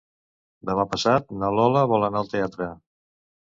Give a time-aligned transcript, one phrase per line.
[0.69, 2.75] Demà passat na Lola vol anar al teatre.